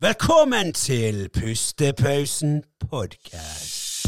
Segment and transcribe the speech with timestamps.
[0.00, 4.06] Velkommen til Pustepausen podkast.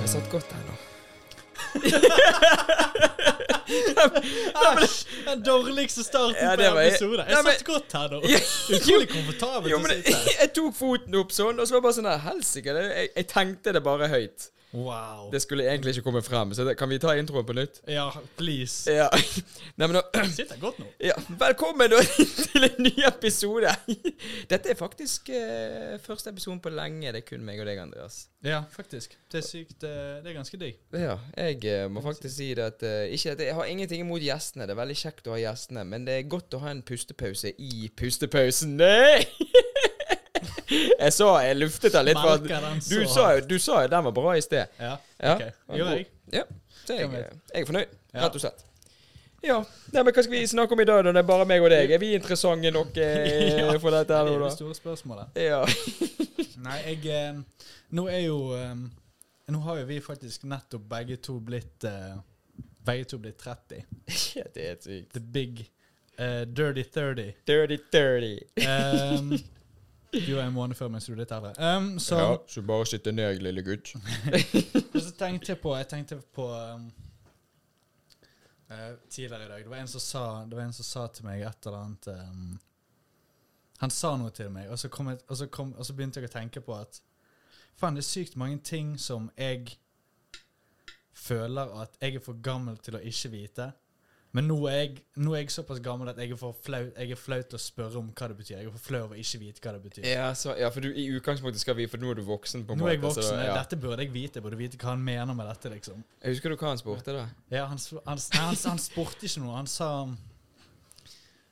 [0.00, 0.74] Jeg satt godt her nå.
[5.24, 7.24] Den dårligste starten Ja, på en episode.
[7.28, 8.20] Jeg satt godt her nå.
[8.76, 10.30] Utrolig komfortabelt Jo, å sitte her.
[10.40, 13.10] jeg tok foten opp sånn, og så var det bare sånn der Helsike, det- jeg,
[13.16, 14.48] jeg tenkte det bare høyt.
[14.72, 15.30] Wow.
[15.32, 17.80] Det skulle egentlig ikke komme frem, så det, kan vi ta introen på nytt?
[17.90, 18.04] Ja,
[18.38, 18.86] please.
[18.92, 19.08] Ja.
[19.80, 20.86] Nei, men nå, Sitter godt nå.
[21.02, 21.16] ja.
[21.40, 21.90] Velkommen
[22.52, 23.72] til en ny episode.
[24.52, 27.10] Dette er faktisk eh, første episoden på lenge.
[27.10, 28.20] Det er kun meg og deg, Andreas.
[28.46, 29.16] Ja, faktisk.
[29.32, 29.82] Det er sykt.
[29.82, 30.78] eh, Det er ganske digg.
[30.94, 34.68] Ja, jeg eh, må faktisk si det at Ikke at jeg har ingenting imot gjestene.
[34.70, 37.56] Det er veldig kjekt å ha gjestene, men det er godt å ha en pustepause
[37.58, 38.78] i pustepausen.
[38.84, 39.26] Nei!
[40.88, 42.18] Jeg sa jeg luftet den litt.
[42.20, 44.66] For at du sa, du sa jo den var bra i sted.
[44.80, 45.44] Ja, Ja, ok.
[45.78, 46.06] Gjør jeg?
[46.32, 46.42] Ja,
[46.86, 48.20] så jeg, jeg er fornøyd, Ja.
[48.26, 48.64] rett og slett.
[49.42, 49.56] Ja,
[49.94, 51.70] Nei, men Hva skal vi snakke om i dag, når det er bare meg og
[51.72, 51.90] deg?
[51.96, 54.50] Er vi interessante nok eh, Ja, for dette her Det er det da?
[54.52, 55.38] store spørsmålet.
[55.40, 55.60] Ja.
[56.66, 57.38] Nei, jeg eh,
[57.96, 58.74] Nå er jo eh,
[59.54, 62.18] Nå har jo vi faktisk nettopp begge to blitt eh,
[62.84, 63.80] Begge to blitt 30.
[64.36, 65.08] ja, det er sykt.
[65.16, 65.64] The big
[66.18, 67.32] uh, dirty 30.
[67.48, 68.38] Dirty dirty.
[68.68, 69.34] Um,
[70.12, 71.52] du er en måned før mens du er litt eldre.
[71.58, 73.92] Um, så Ja, så bare sitte ned, lille gutt.
[75.00, 76.88] Så tenkte jeg på Jeg tenkte på um,
[78.70, 81.28] uh, Tidligere i dag Det var en som sa Det var en som sa til
[81.28, 82.58] meg et eller annet um,
[83.80, 86.20] Han sa noe til meg, og så, kom jeg, og, så kom, og så begynte
[86.20, 87.00] jeg å tenke på at
[87.80, 89.78] Faen, det er sykt mange ting som jeg
[91.16, 93.70] føler at jeg er for gammel til å ikke vite.
[94.36, 97.14] Men nå er, jeg, nå er jeg såpass gammel at jeg er for flau, jeg
[97.14, 98.52] er flau til å spørre om hva det betyr.
[98.60, 100.06] Jeg er for flau over ikke vite hva det betyr.
[100.06, 102.76] Ja, så, ja, for du, i utgangspunktet skal vi For nå er du voksen, på
[102.76, 103.26] en Nå er jeg voksen.
[103.26, 103.56] så, ja.
[103.58, 104.38] Dette burde jeg vite.
[104.38, 106.04] Jeg burde vite hva han mener med dette, liksom.
[106.22, 107.24] Jeg husker du hva han spurte, da?
[107.50, 109.56] Ja, han, han, han, han spurte ikke noe.
[109.58, 109.88] Han sa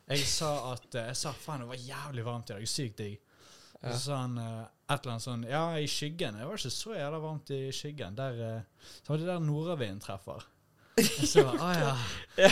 [0.08, 2.68] Jeg sa at eh, Jeg sa faen, det var jævlig varmt i dag.
[2.70, 3.18] Sykt digg.
[3.78, 3.92] Ja.
[3.94, 6.38] så sa han uh, et eller annet sånn Ja, i skyggen.
[6.38, 8.14] Det var ikke så jævla varmt i skyggen.
[8.18, 10.46] Der uh, Så var det der nordavinden treffer.
[10.98, 11.96] Jeg så, Å ja.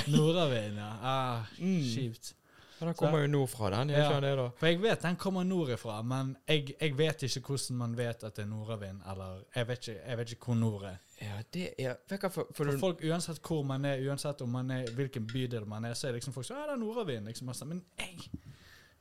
[0.09, 0.91] Nordavind, ja.
[1.03, 1.83] Ah, Mm.
[1.83, 2.33] Kjipt.
[2.79, 3.89] Men Den kommer jo nordfra, den.
[3.95, 4.19] Jeg, Ja.
[4.21, 4.49] det, da?
[4.59, 8.37] For jeg vet den kommer nordifra, men jeg, jeg vet ikke hvordan man vet at
[8.37, 10.99] det er nordavind, eller Jeg vet ikke, jeg vet ikke hvor nord er.
[11.23, 11.97] Ja, det er
[12.29, 15.65] for, for For du folk, uansett hvor man er, uansett om man er, hvilken bydel
[15.67, 17.25] man er, så er liksom folk sånn Ja, det er nordavind.
[17.33, 18.29] Liksom, sånn, men jeg,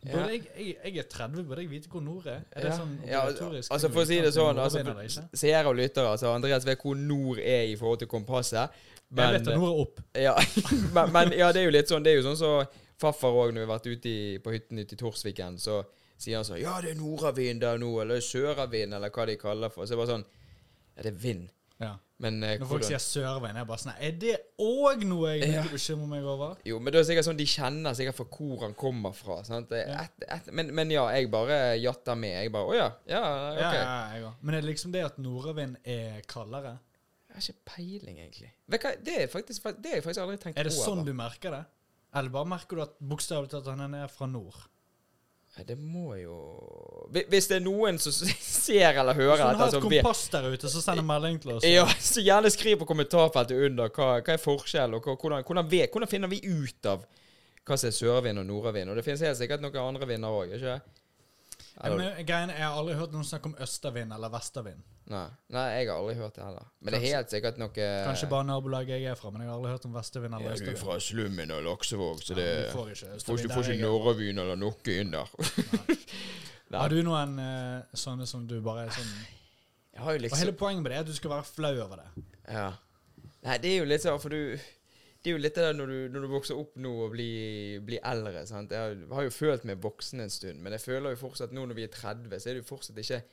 [0.05, 0.27] burde Ja.
[0.31, 2.41] jeg, jeg Jeg er 30, burde jeg vite hvor nord er?
[2.51, 2.77] Er det Ja.
[2.77, 3.71] sånn Ja, obligatorisk?
[3.71, 5.23] altså For å si det sånn altså?
[5.33, 8.69] Seere og lyttere, altså Andreas vet hvor nord er i forhold til kompasset.
[9.11, 9.99] Men, Jeg vet at nord er opp.
[10.15, 10.35] ja,
[10.95, 12.67] men, men ja, det er jo litt sånn Det er jo sånn så
[12.97, 15.83] farfar òg, når vi har vært ute i, på hytten ute i Torsviken, så
[16.17, 19.69] sier han sånn Ja, det er nordavind der nå, eller søravind, eller hva de kaller
[19.69, 19.85] for.
[19.85, 20.25] Så det er bare sånn
[20.95, 21.49] Ja, det er vind.
[21.81, 21.97] Ja.
[22.23, 25.33] Men eh, Når folk hvordan sier Sørveien, er jeg bare sånn Er det òg noe
[25.35, 25.63] jeg Ja.
[25.67, 26.53] bekymrer meg over?
[26.63, 29.41] Jo, men det er sikkert sånn de kjenner sikkert fra hvor han kommer fra.
[29.43, 30.05] Er Ja.
[30.05, 32.31] Et, et, men, men ja, jeg bare jatter med.
[32.45, 32.87] Jeg bare Å ja.
[33.11, 33.59] Ja, ok.
[33.59, 34.31] Ja, ja, jeg.
[34.41, 36.77] Men er det liksom det at nordavind er kaldere?
[37.27, 38.51] Jeg har ikke peiling, egentlig.
[39.03, 40.85] Det er faktisk Det har jeg faktisk aldri tenkt Er det over.
[40.87, 41.65] sånn du merker det?
[42.15, 44.55] Eller bare merker du at bokstavelig talt han er fra nord?
[45.63, 46.35] Det må jo
[47.15, 50.47] Hvis det er noen som ser eller hører Hvis du har et vet kompass der
[50.51, 51.67] ute, så send en melding til oss.
[51.67, 55.85] ja, så gjerne skriv på kommentarfeltet under hva, hva er forskjellen, og hvordan, hvordan, vi,
[55.91, 57.05] hvordan finner vi ut av
[57.65, 58.91] hva som er sørvind og nordavind.
[58.91, 61.04] Og det finnes helt sikkert noen andre vinder òg, ikke det?
[61.75, 64.83] Ja, men greien, er, Jeg har aldri hørt noen snakke om østavind eller vestavind.
[65.11, 66.69] Nei, nei, jeg har aldri hørt det heller.
[66.79, 67.73] Men det er helt sikkert noe
[68.07, 70.55] Kanskje bare nabolaget jeg er fra, men jeg har aldri hørt om vestavind eller ja,
[70.55, 70.79] Du er østavind.
[70.85, 73.83] fra slummen og Laksevåg, så Ja, det du får ikke østavind ikke, får ikke jeg
[73.83, 75.35] nordavind eller noe inn der.
[76.71, 76.79] Nei.
[76.79, 79.11] Har du noen eh, sånne som du bare er sånn
[79.93, 81.75] Jeg har jo Og liksom hele poenget med det er at du skal være flau
[81.83, 82.25] over det.
[82.55, 82.71] Ja.
[83.45, 84.55] Nei, det er jo litt sånn, for du
[85.25, 87.79] Det er jo litt det der når du, når du vokser opp nå og blir,
[87.81, 88.43] blir eldre.
[88.45, 88.69] sant?
[88.69, 91.79] Jeg har, jo følt meg voksen en stund, men jeg føler jo fortsatt nå når
[91.79, 93.23] vi er 30, så er det jo fortsatt ikke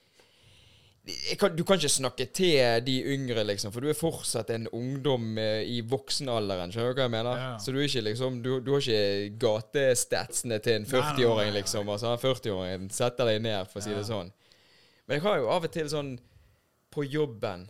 [1.36, 5.36] kan, Du kan ikke snakke til de yngre, liksom, for du er fortsatt en ungdom
[5.38, 6.72] eh, i voksenalderen.
[6.72, 7.40] Skjønner du hva jeg mener?
[7.42, 7.52] Ja.
[7.60, 11.52] Så du ikke liksom Du, du har ikke gatestatsene til en Nei, nei, nei, 40-åring,
[11.52, 11.58] nei.
[11.60, 11.92] liksom.
[11.92, 14.32] Altså, 40-åringen setter deg ned, for å si det sånn.
[15.04, 16.14] Men jeg har jo av og til sånn
[16.92, 17.66] på jobben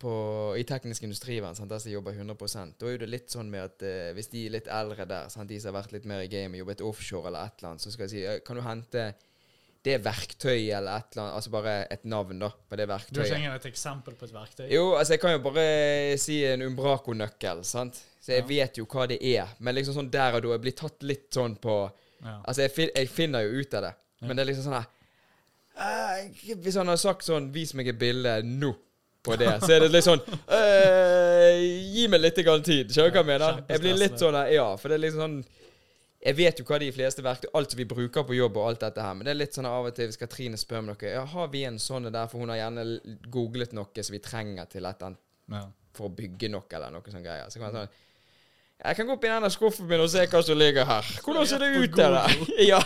[0.00, 0.12] på,
[0.58, 3.84] i teknisk industrivern, sant, der som jobber 100 da er det litt sånn med at
[3.86, 6.30] eh, hvis de er litt eldre der, sant, de som har vært litt mer i
[6.32, 9.06] gamet, jobbet offshore eller et eller annet, så skal jeg si kan du hente
[9.86, 12.98] det verktøyet eller et eller annet Altså bare et navn, da, på det Du har
[12.98, 13.36] verktøyet.
[13.38, 14.64] ikke et eksempel på et verktøy?
[14.72, 15.66] Jo, altså jeg kan jo bare
[16.18, 18.00] si en Umbraco-nøkkel, sant.
[18.20, 19.52] Så jeg vet jo hva det er.
[19.62, 21.84] Men liksom sånn der og da Jeg blir tatt litt sånn på
[22.16, 22.40] Ja.
[22.48, 23.94] Altså, jeg, fin jeg finner jo ut av det.
[24.24, 28.38] Men det er liksom sånn her Hvis han har sagt sånn 'Vis meg et bilde
[28.42, 28.74] nå'
[29.26, 31.60] på det, så er det litt sånn øh,
[31.96, 32.90] Gi meg litt grann tid.
[32.94, 33.60] Skjønner du hva jeg mener?
[33.72, 35.36] Jeg blir litt sånn Ja, for det er liksom sånn
[36.26, 39.02] Jeg vet jo hva de fleste verktøy Alt vi bruker på jobb og alt dette
[39.04, 41.24] her, men det er litt sånn av og til hvis Katrine spør om noe Ja,
[41.34, 42.86] har vi en sånn der, for hun har gjerne
[43.32, 45.62] googlet noe som vi trenger til et Ja.
[45.94, 47.46] for å bygge noe eller noe sånn greier.
[47.50, 47.94] Så kan man sånn
[48.84, 51.06] Jeg kan gå opp i denne skuffen min og se hva som ligger her.
[51.24, 52.18] Hvordan ser det ut, der?
[52.72, 52.80] ja,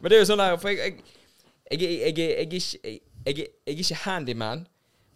[0.00, 0.96] men det er jo sånn der For jeg
[1.70, 4.60] Jeg, jeg, jeg, jeg, jeg, jeg, jeg, jeg, jeg er ikke handyman,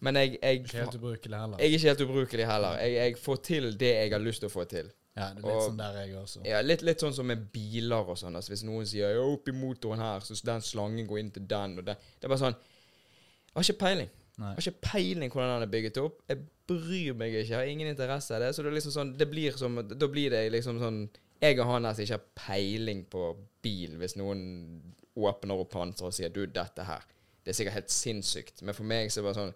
[0.00, 1.58] men jeg, jeg, Ikke helt ubrukelig heller.
[1.58, 2.79] jeg er ikke helt ubrukelig heller.
[2.81, 4.91] Jeg, jeg får til det jeg har lyst til å få til.
[5.17, 6.41] Ja, det er litt og- sånn der jeg også.
[6.47, 8.37] Ja, litt, litt sånn som med biler og sånn.
[8.38, 11.79] Altså, hvis noen sier ja, i motoren her', så den slangen går inn til den
[11.79, 14.11] og den Det er bare sånn Jeg har ikke peiling.
[14.38, 14.55] Nei.
[14.55, 16.23] Jeg har ikke peiling hvordan den er bygget opp.
[16.29, 17.49] Jeg bryr meg ikke.
[17.50, 18.55] Jeg har ingen interesse av det.
[18.55, 21.08] Så det liksom sånn Det blir som Da blir det liksom sånn
[21.43, 24.82] Jeg og han her som ikke har peiling på bil, hvis noen
[25.17, 27.02] åpner opp panseret og sier 'du, dette her'.
[27.44, 28.62] Det er sikkert helt sinnssykt.
[28.62, 29.55] Men for meg så er det bare sånn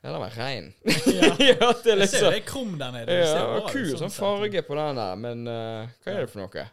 [0.00, 0.72] Ja, den var rein.
[1.20, 1.34] Ja.
[1.38, 3.16] ja, det er Jeg ser liksom det er krum der nede.
[3.20, 6.44] Ja, ser bra kul sånn farge på den der, men uh, hva er det for
[6.44, 6.68] noe?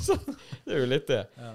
[0.64, 1.24] Det er jo litt det.
[1.36, 1.50] Ja.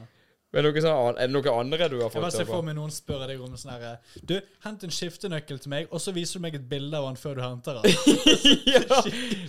[0.56, 2.38] Er det sånn, er det noe andre du har Jeg bare fått?
[2.38, 3.90] ser for meg noen spør deg om sånn herre
[4.24, 7.20] Du, hent en skiftenøkkel til meg, og så viser du meg et bilde av han
[7.20, 7.90] før du henter han.
[8.76, 9.02] ja!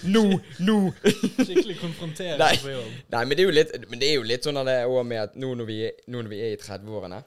[0.08, 0.24] Nå!
[0.66, 0.78] Nå!
[1.04, 2.58] Skikkelig konfronterende Nei.
[2.64, 2.90] på jobb.
[3.14, 5.22] Nei, men det er jo litt, men det er jo litt sånn det òg med
[5.28, 5.78] at nå når vi,
[6.10, 7.22] nå når vi er i 30-årene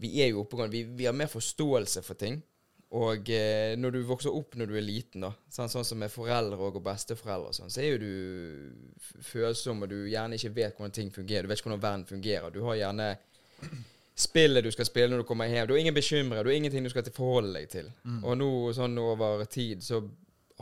[0.00, 0.72] Vi er jo oppegående.
[0.72, 2.40] Vi, vi har mer forståelse for ting.
[2.94, 6.12] Og eh, når du vokser opp når du er liten, da, sånn, sånn som med
[6.12, 10.78] foreldre og besteforeldre, og sånn, så er jo du følsom, og du gjerne ikke vet
[10.78, 11.42] hvordan ting fungerer.
[11.42, 12.54] Du vet ikke hvordan verden fungerer.
[12.54, 13.08] Du har gjerne
[14.14, 15.66] spillet du skal spille når du kommer hjem.
[15.66, 17.90] Du har ingen bekymringer, du har ingenting du skal forholde deg til.
[18.22, 20.04] Og nå sånn over tid så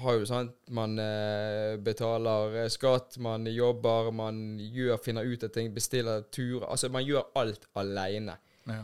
[0.00, 5.52] har jo at man eh, betaler eh, skatt, man jobber, man gjør, finner ut av
[5.52, 6.64] ting, bestiller turer.
[6.70, 8.38] Altså man gjør alt aleine.
[8.64, 8.80] Ja.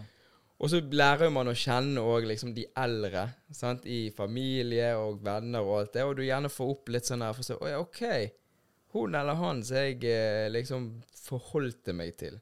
[0.58, 3.84] Og så lærer man å kjenne òg liksom de eldre sant?
[3.86, 7.32] i familie og venner og alt det, og du gjerne får opp litt sånn her
[7.36, 8.02] for å si Å ja, OK.
[8.96, 10.88] Hun eller han som jeg eh, liksom
[11.28, 12.40] forholdte meg til,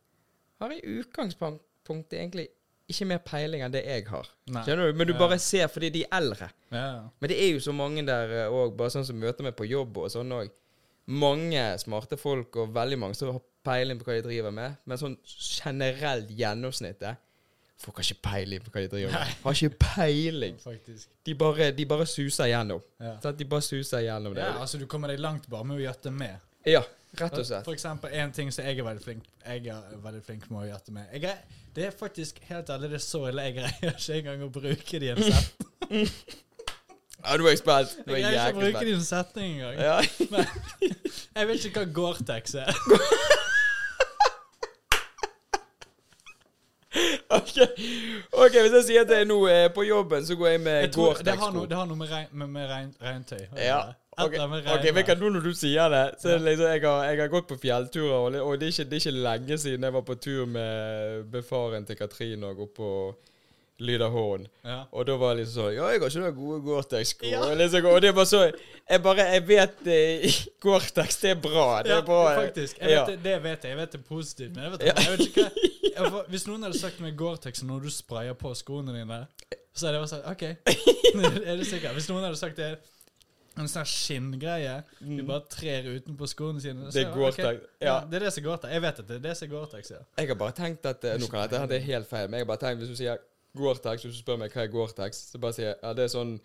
[0.63, 2.47] har i utgangspunktet egentlig
[2.89, 4.29] ikke mer peiling enn det jeg har.
[4.55, 4.63] Nei.
[4.65, 4.97] Skjønner du?
[4.97, 5.19] Men du Ja.
[5.19, 6.49] bare ser fordi de er eldre.
[6.71, 7.11] Ja.
[7.21, 9.99] Men det er jo så mange der òg, bare sånn som møter meg på jobb
[9.99, 10.49] og sånn òg.
[11.07, 14.99] Mange smarte folk og veldig mange som har peiling på hva de driver med, men
[14.99, 17.19] sånn generelt gjennomsnittet
[17.83, 19.33] Folk har ikke peiling på hva de driver med.
[19.45, 20.55] Har ikke peiling.
[20.63, 21.09] Faktisk.
[21.29, 22.81] De bare, de bare suser gjennom.
[23.01, 23.17] Ja.
[23.21, 23.37] Sant?
[23.39, 24.47] De bare suser gjennom det.
[24.47, 26.39] ja, altså du kommer deg langt bare med å gjette med.
[26.67, 26.81] Ja,
[27.21, 27.65] rett og slett.
[27.69, 30.67] For eksempel en ting som jeg er veldig flink Jeg er veldig flink med å
[30.71, 31.13] gjette med.
[31.15, 33.45] Jeg er, det er faktisk helt ærlig, det er så ille.
[33.51, 36.11] Jeg greier ikke engang å bruke det i en setning.
[37.27, 37.93] Ja, du er spent.
[38.01, 39.79] Jeg Nå jeg greier ikke å bruke det i en setning engang.
[39.85, 40.01] Ja.
[40.33, 40.47] Men
[41.37, 42.73] jeg vet ikke hva Gore-Tex er.
[47.31, 47.57] ok,
[48.33, 51.15] Ok, hvis jeg sier at jeg nå er på jobben, så går jeg med tror,
[51.25, 53.81] det, har noe, det har noe med, regn, med, med regn, regntøy Ja.
[54.17, 56.37] Ok, eller annet ok, vet du, nå når du sier det, så ja.
[56.41, 58.97] liksom, jeg har, jeg har gått på fjellturer, og, det- og det, er ikke, det
[58.97, 62.91] er ikke lenge siden jeg var på tur med befaren til Katrine og gå på
[63.79, 64.47] Lyderhorn.
[64.65, 64.85] Ja.
[64.93, 67.27] Og da var det liksom sånn Ja, jeg har ikke noen gode Gore-Tex-sko.
[67.29, 67.43] Ja.
[67.55, 68.41] Liksom, og det er bare så
[68.89, 71.83] Jeg bare Jeg vet eh, Gore-Tex, det er bra.
[71.83, 72.23] Det Ja, er bra.
[72.41, 72.79] faktisk.
[72.81, 73.05] Jeg Ja.
[73.05, 73.71] vet det, vet jeg.
[73.71, 74.55] Jeg vet det er positivt.
[74.57, 74.95] Men jeg vet, Ja.
[74.97, 75.51] jeg vet ikke hva
[76.21, 79.27] jeg, Hvis noen hadde sagt meg Gore-Tex når du sprayer på skoene dine,
[79.77, 80.43] så hadde jeg bare sagt OK.
[81.53, 81.93] er du sikker?
[81.93, 82.79] Hvis noen hadde sagt det
[83.57, 86.93] en sånn skinngreie du bare trer utenpå skoene sine så Mm.
[86.93, 87.63] Det er jeg, Gore-Tex.
[87.63, 87.69] ok.
[87.81, 88.01] Ja.
[88.05, 88.73] Det er det som er Gore-Tex.
[88.73, 90.03] Jeg vet at det er det som er Gore-Tex, ja.
[90.19, 92.47] Jeg har bare tenkt at eh, Nå kan dette det er helt feil, men jeg
[92.47, 93.17] har bare tenkt hvis du sier
[93.57, 96.13] Gore-Tex, hvis du spør meg hva er Gore-Tex, så bare sier jeg ja, det er
[96.13, 96.37] sånn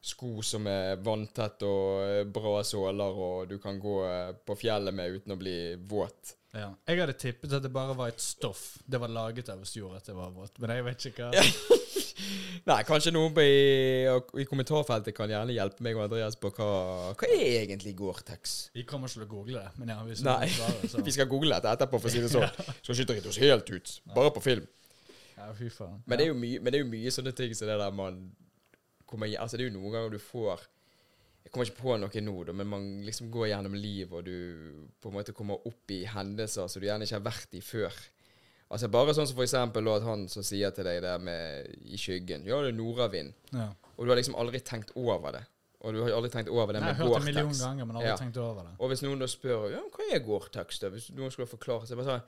[0.00, 4.96] sko som er vanntett og eh, bra såler, og du kan gå eh, på fjellet
[4.96, 5.56] med uten å bli
[5.90, 6.36] våt.
[6.56, 6.70] ja.
[6.88, 10.00] Jeg hadde tippet at det bare var et stoff det var laget av som gjorde
[10.00, 10.56] at det var vått.
[10.62, 11.44] Men jeg vet ikke hva.
[12.70, 14.08] Nei, kanskje noen i,
[14.40, 16.70] i kommentarfeltet kan gjerne hjelpe meg og Andreas på hva
[17.12, 18.58] Hva er egentlig Gore-Tex?
[18.76, 19.76] Vi kommer ikke til å google det.
[19.80, 20.48] Men ja, hvis Nei.
[20.88, 22.48] så Vi skal google det etterpå, for å si det sånn.
[22.80, 23.96] Skal ikke drite oss helt ut.
[24.16, 24.68] Bare på film.
[25.40, 26.02] Ja, fy faen.
[26.06, 27.90] Men det er jo mye, men det er jo mye sånne ting som det der
[27.96, 28.20] man
[29.08, 30.66] kommer i- Altså, det er jo noen ganger du får
[31.42, 35.08] Jeg kommer ikke på noe nå, men man liksom går gjennom livet, og du på
[35.08, 37.92] en måte kommer opp i hendelser som du gjerne ikke har vært i før.
[38.70, 41.96] Altså Bare sånn som for eksempel at han som sier til deg det med i
[41.96, 43.32] skyggen Ja, det er nordavind.
[43.52, 43.70] Ja.
[43.96, 45.46] Og du har liksom aldri tenkt over det.
[45.80, 47.96] Og du har aldri tenkt over det Jeg har hørt det en million ganger, men
[47.96, 48.16] aldri Ja.
[48.20, 48.72] tenkt over det.
[48.78, 50.78] Og hvis noen da spør ja, hva er Gore-Tex?
[50.92, 52.22] Hvis noen skulle forklare seg bare sånn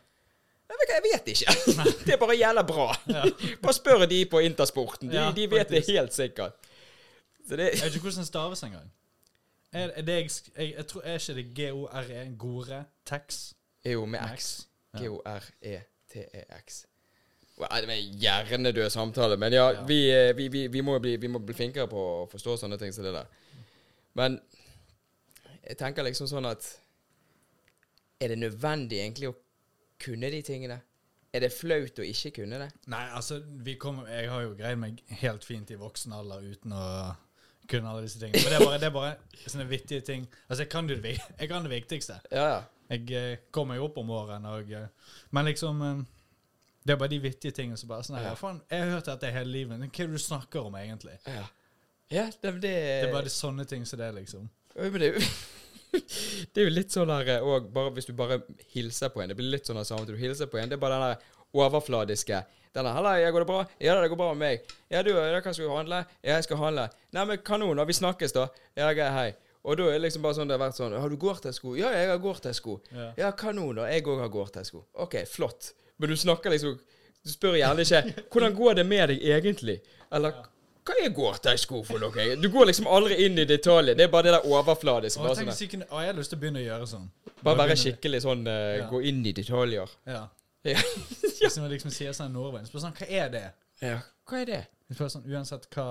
[0.89, 1.55] jeg vet ikke.
[2.07, 2.89] det er bare jævla bra.
[3.63, 5.11] Bare spør de på Intersporten.
[5.11, 6.53] De, de vet det helt sikkert.
[7.49, 8.93] Så det Jeg vet ikke hvordan det staves engang.
[9.73, 10.31] Er, er det jeg,
[10.77, 12.37] jeg, tror, er ikke det G-O-R-E?
[12.39, 12.85] Gore?
[13.07, 13.53] Tex?
[13.85, 14.67] jo med X.
[14.99, 16.87] G-O-R-E-T-E-X.
[17.53, 19.85] Det var en hjernedød samtale, men ja, Ja.
[19.85, 22.79] Vi, eh, vi, vi, vi, må bli, vi må bli flinkere på å forstå sånne
[22.79, 23.27] ting som det der.
[24.15, 24.41] Men
[25.63, 26.79] jeg tenker liksom sånn at
[28.21, 29.35] Er det nødvendig egentlig å
[30.03, 30.81] kunne de tingene?
[31.33, 32.69] Er det flaut å ikke kunne det?
[32.93, 36.75] Nei, altså, vi kommer, jeg har jo greid meg helt fint i voksen alder uten
[36.77, 36.83] å
[37.71, 38.43] kunne alle disse tingene.
[38.43, 40.27] Men det er bare, det er bare sånne vittige ting.
[40.49, 42.19] Altså, jeg kan det, jeg kan det viktigste.
[42.35, 42.61] Ja, ja.
[42.93, 46.01] Jeg eh, kommer jo opp om årene, og eh, Men liksom eh,
[46.85, 48.37] Det er bare de vittige tingene som bare sånn her, Ja.
[48.37, 49.79] Faen, jeg har hørt dette hele livet.
[49.79, 51.17] Men Hva er det du snakker om, egentlig?
[51.25, 51.47] Ja,
[52.13, 54.51] ja det, det, Det er bare de sånne ting som det, liksom.
[54.77, 55.27] Men det er jo
[55.93, 58.41] Det er jo litt sånn her Og hvis du bare
[58.73, 60.71] hilser på en Det blir litt sånn at samme til du hilser på en.
[60.71, 62.43] Det er bare den der overfladiske.
[62.73, 65.41] Den der 'Halla, går det bra?' 'Ja, det går bra med meg.' 'Ja, du, ja,
[65.41, 67.85] hva skal du handle?' 'Ja, jeg skal handle.' 'Nei, men kanon, da.
[67.85, 69.35] Vi snakkes, da.' 'Ja, greit, hei.'
[69.65, 71.91] Og da er det liksom bare sånn det har vært sånn 'Har du Gore-Tex-sko?' 'Ja,
[71.93, 73.13] jeg har Gore-Tex-sko.' Ja.
[73.19, 73.85] Ja, kanon, da.
[73.93, 74.85] Jeg òg har Gore-Tex-sko.
[74.95, 75.73] OK, flott.
[75.99, 76.81] Men du snakker liksom
[77.25, 79.81] Du spør gjerne ikke 'Hvordan går det med deg egentlig?'
[80.11, 80.33] Eller
[80.87, 82.25] hva er Gore-Tex-sko for noe?
[82.43, 83.97] Du går liksom aldri inn i detaljen.
[83.97, 85.23] Det er bare det der overfladiske.
[85.23, 87.09] Bare, sånn, sikkert- å, jeg har lyst til å begynne å gjøre sånn.
[87.43, 88.89] bare være skikkelig sånn uh, Ja.
[88.91, 89.89] Gå inn i detaljer.
[90.07, 90.25] Ja.
[90.65, 90.79] Ja.
[91.43, 93.45] Hvis man liksom sier sånn Norveien, spør sånn Hva er det?
[93.83, 93.97] ja.
[94.31, 94.61] Hva er det?
[94.95, 95.87] Spør sånn, Uansett hva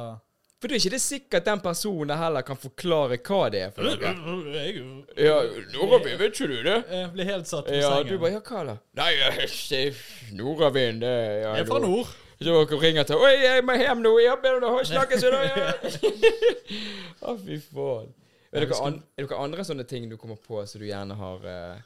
[0.61, 3.83] For det er ikke det sikkert den personen heller kan forklare hva det er for
[3.83, 4.13] noe.
[5.27, 5.41] Ja,
[5.73, 6.77] nordavind, vet ikke du det?
[6.87, 8.13] Jeg blir helt satt på Ja, sengen.
[8.13, 8.77] du bare Ja, hva da?
[9.01, 9.99] Nei, eh,
[10.39, 13.75] nordavind, det er ja, jeg er fra nord- Så dere ringer til 'Oi, jeg må
[13.77, 14.15] hjem nå.
[14.17, 15.59] Jeg ber deg snakkes i dag.'
[17.21, 18.07] Å, fy faen.
[18.51, 21.45] Er det noen an, er andre sånne ting du kommer på som du gjerne har
[21.47, 21.83] eh,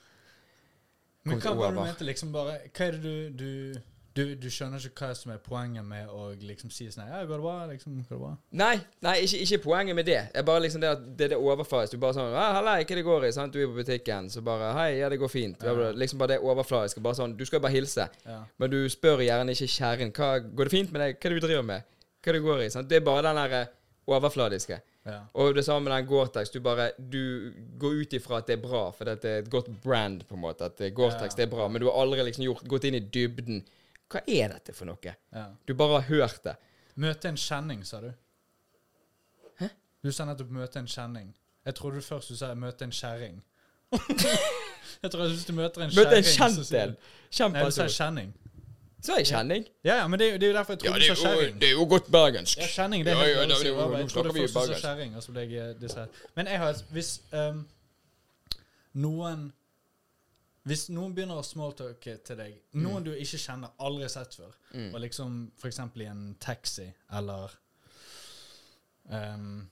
[1.28, 3.82] Men hva var det du mente liksom bare Hva er det du du,
[4.16, 7.36] du du skjønner ikke hva som er poenget med å liksom si sånn Ja, går
[7.36, 7.56] det bra?
[7.72, 8.30] Liksom, går det bra?
[8.62, 10.22] Nei, nei ikke, ikke poenget med det.
[10.32, 11.94] Det er bare liksom det at det, det overfladisk.
[11.98, 13.54] Du bare sånn «Ah, 'Halla, hva det går i?' Sant?
[13.54, 15.92] Du er på butikken, så bare 'Hei, ja, det går fint.' Ja.
[15.92, 17.02] Liksom bare det overfladiske.
[17.04, 18.08] Bare sånn Du skal bare hilse.
[18.26, 18.44] Ja.
[18.58, 21.20] Men du spør gjerne ikke kjerren 'Går det fint med deg?
[21.20, 21.84] Hva er det du driver med?'
[22.24, 22.70] Hva det går i?
[22.70, 22.90] Sant?
[22.90, 23.68] Det er bare den der eh,
[24.08, 24.80] overfladiske.
[25.06, 25.20] ja.
[25.34, 26.50] Og det samme med den Gore-Tex.
[26.50, 29.68] Du bare Du går ut ifra at det er bra, for det er et godt
[29.84, 30.66] brand, på en måte.
[30.66, 31.44] At Gore-Tex Ja.
[31.44, 31.68] det er bra.
[31.68, 33.64] Men du har aldri liksom gjort, gått inn i dybden.
[34.12, 35.16] Hva er dette for noe?
[35.34, 35.46] ja.
[35.68, 36.56] Du bare har hørt det.
[36.96, 38.12] Møte en kjenning, sa du?
[39.60, 39.68] Hæ?
[40.04, 41.34] Du sa nettopp 'møte en kjenning'.
[41.66, 43.42] Jeg trodde først du sa 'møte en kjerring'.
[45.04, 46.96] jeg tror at hvis du møter en Møte en kjent en.
[47.32, 48.34] Kjent Nei, du sa kjenning.
[49.06, 49.66] Så er jeg kjenning.
[49.86, 51.60] Ja, ja, men det, det er jo derfor jeg trodde ja, du sa kjerring.
[51.62, 52.58] det er jo godt bergensk.
[52.58, 53.64] Ja, kjenning, det er Ja, helt ja, å det- si.
[53.64, 56.74] det- Jeg trodde først du sa kjerring, og så ble jeg disse Men jeg har
[56.92, 57.66] Hvis ehm,
[58.94, 59.54] noen
[60.66, 64.94] Hvis noen begynner å smalltalke til deg, noen du ikke kjenner, aldri sett før, Mm.
[64.96, 67.52] og liksom eksempel i en taxi eller
[69.10, 69.68] um,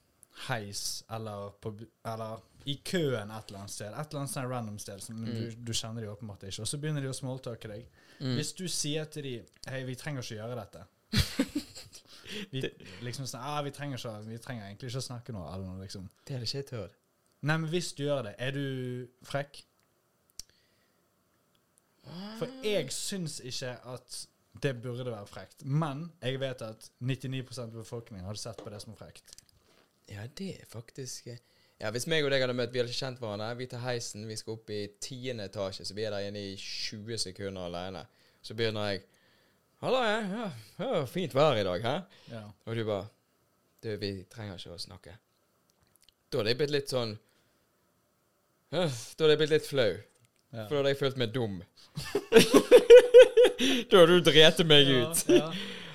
[0.47, 1.73] heis eller, på,
[2.05, 5.33] eller i køen et eller annet sted, et eller annet sånn random sted, som Mm.
[5.33, 7.85] du, du kjenner de åpenbart ikke, og så begynner de å smalltalke deg.
[8.19, 8.35] Mm.
[8.37, 9.33] Hvis du sier til de
[9.67, 10.85] Hei, vi trenger ikke gjøre dette.
[12.51, 12.61] Vi,
[13.05, 15.41] liksom sånn, ah, vi, trenger ikke, vi trenger egentlig ikke å snakke nå.
[15.53, 16.07] Eller noe, liksom.
[16.25, 16.93] Det hadde ikke jeg tør.
[17.45, 19.59] Nei, men hvis du gjør det, er du frekk?
[22.39, 24.17] For jeg syns ikke at
[24.63, 25.63] det burde være frekt.
[25.65, 29.33] Men jeg vet at 99% av befolkningen hadde sett på det som frekt.
[30.11, 31.39] Ja, det er faktisk eh,
[31.79, 33.47] Ja, Hvis meg og deg hadde møtt, vi hadde ikke kjent hverandre.
[33.59, 36.53] Vi tar heisen, vi skal opp i tiende etasje, så vi er der inne i
[36.59, 38.05] 20 sekunder alene.
[38.43, 39.03] Så begynner jeg
[39.83, 40.43] Halla, ja,
[40.79, 41.95] ja, fint vær i dag, hæ?
[42.31, 42.43] Ja.
[42.65, 43.07] Og du bare
[43.83, 45.17] Du, vi trenger ikke å snakke.
[46.31, 47.17] Da hadde jeg blitt litt sånn
[48.71, 49.91] «Øh, Da hadde jeg blitt litt flau.
[50.53, 50.67] Ja.
[50.69, 51.55] For da hadde jeg følt meg dum.
[53.89, 55.23] da hadde du drept meg ut.
[55.29, 55.47] Ja, ja.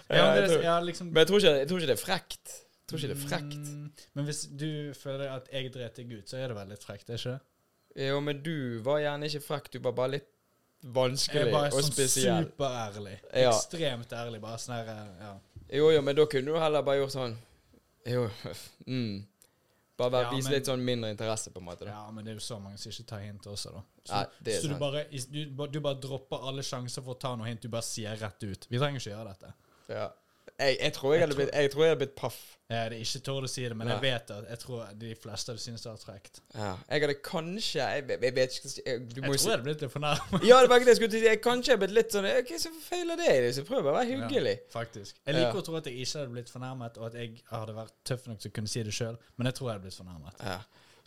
[0.09, 1.97] ja, men jeg det, tror- ja, liksom Men jeg tror, ikke, jeg tror ikke det
[1.99, 2.55] er frekt.
[2.55, 3.57] Jeg tror ikke det er frekt.
[3.69, 6.85] Mm, Men hvis du føler at jeg dret deg ut, så er det vel litt
[6.87, 8.07] frekt, er ikke det?
[8.09, 8.55] Jo, men du
[8.87, 9.71] var gjerne ikke frekk.
[9.75, 10.29] Du var bare litt
[10.83, 12.47] Jeg vanskelig bare og sånn spesiell.
[12.49, 13.17] superærlig.
[13.35, 13.51] Ja.
[13.51, 14.41] Ekstremt ærlig.
[14.45, 15.33] Bare sånn her ja.
[15.75, 17.35] Jo, jo, men da kunne du heller bare gjort sånn
[18.09, 18.29] Jo,
[18.87, 19.17] mm.
[19.99, 21.85] Bare vær, Ja, vise litt sånn mindre interesse, på en måte.
[21.85, 21.91] da.
[21.91, 23.81] ja, men det er jo så mange som ikke tar hint også, da.
[24.05, 24.25] Så, Ja,
[24.61, 24.79] så du sant.
[24.79, 27.61] bare, du, du bare dropper alle sjanser for å ta noe hint.
[27.63, 28.67] Du bare sier rett ut.
[28.71, 29.53] Vi trenger ikke gjøre dette.
[29.91, 30.09] Ja.
[30.59, 32.39] Jeg, jeg, tror jeg, Jeg hadde blitt, jeg tror jeg hadde blitt paff.
[32.69, 33.95] Ja, det er ikke tålt å si det, men ja.
[33.95, 36.41] jeg vet at jeg tror de fleste hadde syntes det var tregt.
[36.53, 36.73] Ja.
[36.91, 39.95] Jeg hadde kanskje Jeg, vet ikke jeg, du må Jeg tror jeg hadde blitt litt
[39.95, 40.45] fornærmet.
[40.51, 41.23] Ja, det var ikke det jeg skulle si.
[41.25, 43.39] Jeg kanskje hadde blitt litt sånn er så feil av det?
[43.57, 44.57] Så prøv å være hyggelig.
[44.59, 45.23] Ja, faktisk.
[45.23, 47.97] Jeg liker å tro at jeg ikke hadde blitt fornærmet, og at jeg hadde vært
[48.11, 50.45] tøff nok til å kunne si det sjøl, men jeg tror jeg hadde blitt fornærmet.
[50.45, 50.59] Ja.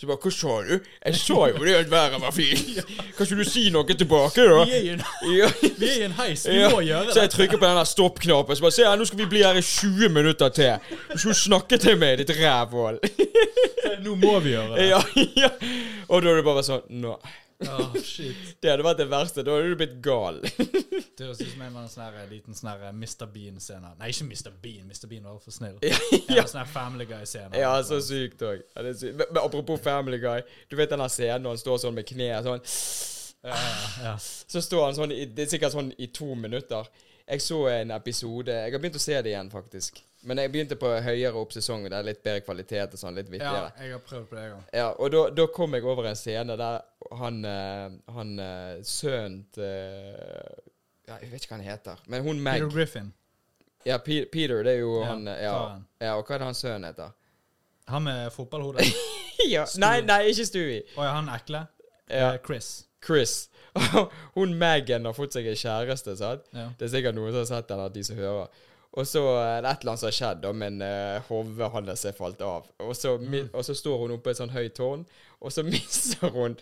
[0.01, 0.85] Så bare Hva sa du?
[1.05, 2.79] Jeg sa jo det at været var fint.
[3.17, 4.63] Kan ikke du si noe tilbake, da?
[4.65, 7.13] Vi er i en, vi er i en heis, vi må gjøre det.
[7.13, 8.57] Så jeg trykker på den der stoppknappen.
[8.57, 10.97] Så bare Se her, nå skal vi bli her i 20 minutter til.
[11.11, 12.97] Du skal snakke til meg, ditt rævhål.
[14.01, 14.89] Nå må vi gjøre det.
[14.95, 15.03] Ja,
[15.37, 15.53] ja.
[16.09, 17.13] Og da er det bare sånn Nå.
[17.67, 18.37] Åh, shit.
[18.61, 19.43] Det hadde vært det verste.
[19.45, 20.39] Da hadde du blitt gal.
[21.21, 23.27] Det høres ut som en sånne sånn liten sånn Mr.
[23.29, 23.91] Bean-scene.
[23.99, 24.53] Nei, ikke Mr.
[24.63, 24.87] Bean.
[24.89, 25.05] Mr.
[25.11, 25.77] Bean var altfor snill.
[25.85, 27.53] Ja, Ja, sånn Family Guy-scene.
[27.59, 28.63] Ja, så sykt òg.
[28.73, 30.41] Ja, men, apropos Family Guy.
[30.71, 32.63] Du vet den scenen når han står sånn med kneet sånn
[33.41, 33.57] ja,
[34.03, 34.15] ja.
[34.21, 36.89] Så står han sånn i, Det er sikkert sånn i to minutter.
[37.25, 40.01] Jeg så en episode Jeg har begynt å se det igjen, faktisk.
[40.27, 43.15] Men jeg begynte på høyere opp sesong, det er litt bedre kvalitet og sånn.
[43.17, 43.71] Litt vittigere.
[43.71, 44.65] ja, jeg har prøvd på det en gang.
[44.77, 46.83] Ja, og da, da kom jeg over en scene der
[47.17, 52.03] han eh, Han eh, sønnen til ja, Jeg vet ikke hva han heter.
[52.07, 53.09] Men hun Meg Peter Griffin.
[53.87, 55.55] Ja, P Peter, det er jo Ja, han eh, ja,
[56.03, 57.17] ja, og hva er det han sønnen heter?
[57.91, 58.85] Han med fotballhodet?
[59.55, 59.65] ja.
[59.81, 60.83] Nei, nei, ikke Stewie.
[60.95, 61.65] Å ja, han ekle.
[62.05, 62.35] Ja.
[62.35, 62.69] Eh, Chris.
[63.03, 63.47] Chris.
[64.37, 66.45] hun Megan har fått seg en kjæreste, sant?
[66.53, 66.69] Ja.
[66.77, 68.61] Det er sikkert noen som har sett den, at de som hører.
[68.91, 72.15] Og så er det et eller annet som har skjedd, men uh, hodet hans er
[72.17, 72.65] falt av.
[72.83, 73.53] Og så, mm.
[73.53, 75.05] og så står hun oppe i et sånn høyt tårn,
[75.39, 76.57] og så mister hun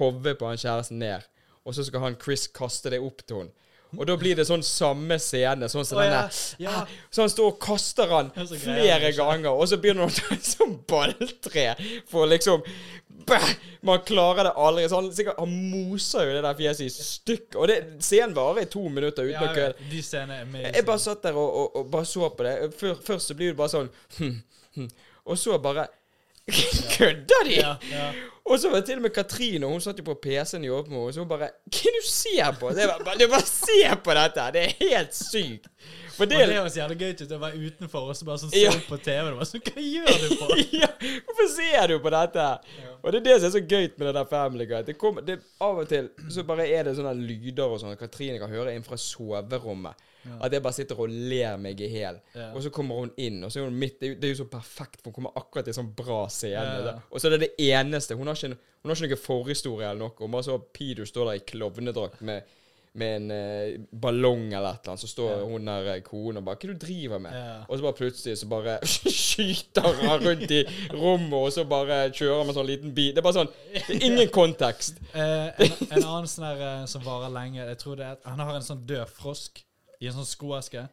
[0.00, 1.28] hodet på han kjæresten ned.
[1.64, 3.60] Og så skal han Chris kaste det opp til henne.
[3.94, 6.24] Og da blir det sånn samme scene, sånn som oh, denne.
[6.58, 6.72] ja.
[6.80, 7.04] Ja.
[7.14, 10.48] Så han står og kaster han flere ganger, og så begynner han å ta et
[10.48, 11.66] sånt balltre
[12.10, 12.64] for liksom
[13.28, 13.48] Bæh!
[13.84, 14.88] Man klarer det aldri.
[14.88, 17.56] Så han, sikkert, han moser jo det der fjeset i stykk.
[17.60, 19.88] Og det, scenen varer i to minutter uten Ja, å kødde.
[20.32, 20.74] er amazing.
[20.74, 22.54] Jeg bare satt der og, og, og bare så på det.
[22.80, 24.38] Før, først så blir det bare sånn hm,
[24.78, 24.88] hm.
[25.24, 25.86] Og så bare
[26.96, 27.58] Kødder de?!
[27.60, 28.08] Ja, ja.
[28.44, 30.92] Og så var det til og med Katrine, hun satt jo på PC-en i åpen
[31.00, 32.72] og så hun bare Hva er det du ser på?
[32.76, 34.44] Det var bare, bare se på dette!
[34.52, 35.70] Det er helt sykt.
[36.14, 38.52] For det Og det høres jævlig gøy ut å være utenfor og så bare sånn
[38.52, 38.74] se Ja.
[38.86, 39.24] på TV.
[39.30, 40.60] Det var sånn, Hva gjør du på?
[40.82, 40.90] ja,
[41.24, 42.48] Hvorfor ser du på dette?
[43.00, 44.86] Og det er det som er så gøy med det der Family Guide.
[44.92, 48.04] Det kommer, det, av og til så bare er det sånne lyder og sånn at
[48.04, 50.10] Katrine kan høre inn fra soverommet.
[50.40, 52.16] At jeg bare sitter og ler meg i hjel.
[52.32, 52.46] Ja.
[52.56, 55.02] Og så kommer hun inn, og så er hun midt Det er jo, så perfekt,
[55.02, 56.62] for hun kommer akkurat i sånn bra scene.
[56.64, 56.94] Ja, ja.
[57.10, 58.16] Og så er det det eneste.
[58.16, 60.16] Hun har ikke, hun har ikke noen forhistorie eller noe.
[60.18, 62.54] Hun bare så Peter står der i klovnedrakt med
[62.94, 66.44] med en eh, ballong eller et eller annet, så står hun der eh, konen og
[66.46, 67.56] bare 'Hva er det du driver med?' Ja.
[67.68, 68.78] Og så bare plutselig så bare
[69.24, 70.60] skyter han rundt i
[70.92, 73.10] rommet, og så bare kjører med sånn liten bil.
[73.10, 75.02] Det er bare sånn Det er ingen kontekst.
[75.14, 78.40] Eh, en, en annen sånn her eh, som varer lenge Jeg tror det er Han
[78.40, 79.60] har en sånn død frosk
[80.00, 80.88] i en sånn skoeske.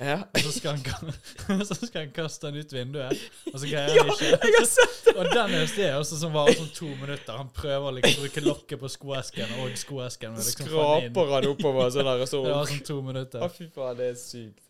[0.00, 0.16] Ja.
[0.34, 1.12] Og så skal han,
[1.68, 3.20] så skal han kaste den ut vinduet,
[3.52, 4.48] og så greier han jeg ikke.
[4.56, 7.36] har sett Og den er også som varer sånn to minutter.
[7.38, 10.34] Han prøver å liksom bruke lokket på skoesken og skoesken.
[10.34, 10.66] Liksom.
[10.66, 13.48] Skraper han oppover sånn der og så Det var sånn to Å, minutter.
[13.54, 14.60] fy faen, det er sykt.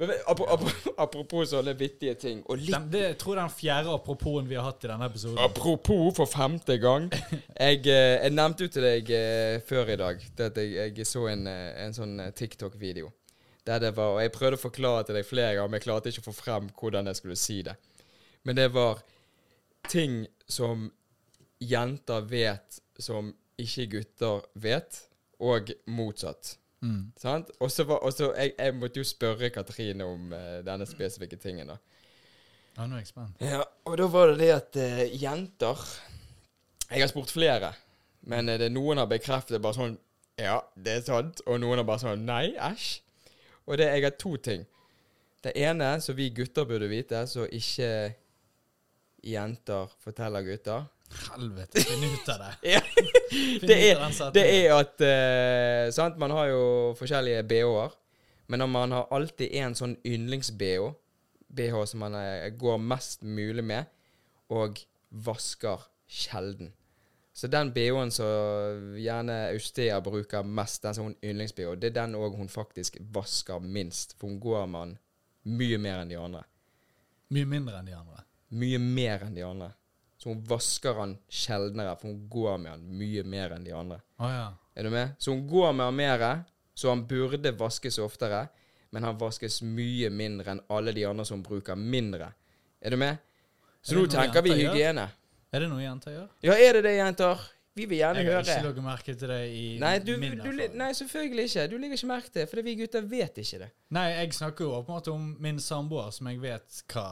[0.00, 3.42] Men vet- apro- apro- apropos sånne vittige ting, og litt Den, det jeg tror det
[3.44, 5.38] den fjerde aproposen vi har hatt i denne episoden.
[5.38, 7.06] Apropos for femte gang.
[7.54, 11.06] Jeg, eh, jeg nevnte jo til deg eh, før i dag det at jeg, jeg
[11.06, 13.12] så en, eh, en sånn TikTok-video.
[13.66, 16.10] Der det var, og Jeg prøvde å forklare til deg flere ganger, men jeg klarte
[16.10, 17.76] ikke å få frem hvordan jeg skulle si det.
[18.42, 19.02] Men det var
[19.88, 20.88] ting som
[21.62, 24.98] jenter vet som ikke gutter vet,
[25.42, 26.56] og motsatt.
[26.82, 27.12] Mm.
[27.18, 27.50] Sant?
[27.62, 31.38] Og så var, og så jeg, jeg måtte jo spørre Katrine om uh, denne spesifikke
[31.38, 31.70] tingen.
[31.70, 31.78] da.
[32.76, 33.42] Ja, nå er jeg spent.
[33.42, 35.86] Ja, og da var det det at uh, jenter
[36.90, 37.72] Jeg har spurt flere,
[38.26, 39.96] men uh, det noen har bekreftet bare sånn
[40.40, 41.42] Ja, det er sant.
[41.46, 43.02] Og noen har bare sånn Nei, æsj.
[43.66, 44.64] Og det, jeg har to ting.
[45.42, 47.88] Det ene som vi gutter burde vite, så ikke
[49.26, 50.84] jenter forteller gutter.
[51.12, 52.52] Helvete, finn ut av det.
[52.72, 52.80] Ja,
[53.62, 54.00] det, er,
[54.34, 56.62] det er at uh, Sant, man har jo
[56.98, 57.94] forskjellige BH-er,
[58.52, 60.90] men man har alltid en sånn yndlings-BH,
[61.52, 63.88] BH som man eh, går mest mulig med,
[64.52, 64.80] og
[65.24, 66.72] vasker sjelden.
[67.42, 72.12] Så den BH-en som gjerne Austea bruker mest, den som hun yndlings-BH, det er den
[72.14, 74.12] òg hun faktisk vasker minst.
[74.14, 74.92] For hun går med den
[75.58, 76.44] mye mer enn de andre.
[77.34, 78.22] Mye mindre enn de andre.
[78.62, 79.72] Mye mer enn de andre.
[80.22, 83.98] Så hun vasker den sjeldnere, for hun går med den mye mer enn de andre.
[84.22, 84.46] Oh, ja.
[84.78, 85.18] Er du med?
[85.18, 86.24] Så hun går med han mer,
[86.78, 88.44] så han burde vaskes oftere,
[88.94, 92.30] men han vaskes mye mindre enn alle de andre som bruker mindre.
[92.78, 93.18] Er du med?
[93.82, 95.10] Så nå tenker vi hygiene.
[95.52, 96.28] Er det noe jenter gjør?
[96.46, 97.42] Ja, er det det, jenter?
[97.76, 100.42] Vi vil gjerne Jeg har ikke lagt merke til det i Nei, du, min du,
[100.44, 100.74] erfaring.
[100.76, 101.62] nei, selvfølgelig ikke.
[101.72, 103.68] Du legger ikke merke til det, for vi gutter vet ikke det.
[103.96, 107.06] Nei, jeg snakker jo måte om min samboer, som jeg vet hva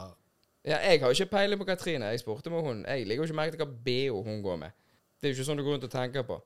[0.61, 2.11] Ja, Jeg har jo ikke peiling på Katrine.
[2.13, 2.85] Jeg spurte med hun.
[2.85, 4.77] Jeg legger jo ikke merke til hva BH hun går med.
[5.17, 6.37] Det er jo ikke sånn du går rundt og tenker på.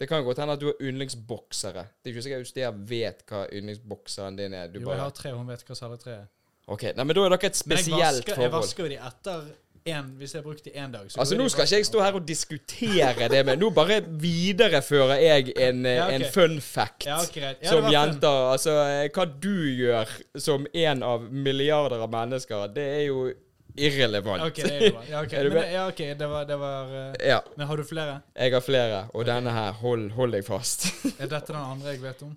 [0.00, 1.84] Det kan jo godt hende at du har yndlingsboksere.
[2.02, 4.68] Det er jo ikke sikkert Justia vet hva yndlingsbokseren din er.
[4.68, 6.24] Du Jo, jeg har tre, hun vet hva alle tre er.
[6.66, 8.42] Ok, nei, men da er dere et jeg spesielt forhold.
[8.44, 9.48] jeg vasker jo de etter
[9.84, 12.16] en, hvis jeg brukte i én dag så Altså Nå skal ikke jeg stå her
[12.16, 16.14] og diskutere det, men nå bare viderefører jeg en, Ja, okay.
[16.14, 17.54] en fun fact Ja, okay.
[17.60, 18.38] Ja, som jenter.
[18.54, 18.78] Altså,
[19.12, 23.26] hva du gjør som en av milliarder av mennesker, det er jo
[23.74, 24.46] irrelevant.
[24.46, 25.04] Ok, det er bra.
[25.10, 25.38] Ja, okay.
[25.42, 28.20] Er Men, ja, ok, det var, det var uh, Ja, Men har du flere?
[28.36, 30.88] jeg har flere, og denne her, hold, hold deg fast.
[31.20, 32.36] Er dette den andre jeg vet om?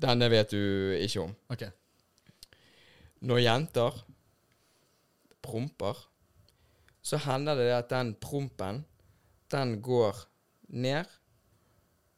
[0.00, 1.34] Denne vet du ikke om.
[1.52, 1.68] Ok.
[3.20, 4.06] Når jenter
[5.44, 6.09] promper,
[7.02, 8.84] så hender det at den prompen,
[9.50, 10.16] den går
[10.68, 11.04] ned,